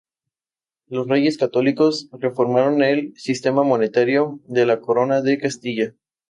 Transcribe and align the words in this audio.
Los 0.87 1.07
Reyes 1.07 1.37
Católicos 1.37 2.09
reformaron 2.13 2.81
el 2.81 3.13
sistema 3.17 3.61
monetario 3.61 4.39
de 4.47 4.65
la 4.65 4.79
Corona 4.81 5.21
de 5.21 5.37
Castilla. 5.37 5.93